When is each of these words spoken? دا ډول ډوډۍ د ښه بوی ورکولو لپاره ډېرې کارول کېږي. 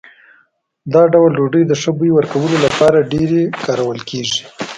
دا 0.93 1.03
ډول 1.13 1.29
ډوډۍ 1.37 1.63
د 1.67 1.73
ښه 1.81 1.91
بوی 1.97 2.11
ورکولو 2.13 2.55
لپاره 2.65 3.07
ډېرې 3.11 3.41
کارول 3.65 3.99
کېږي. 4.09 4.41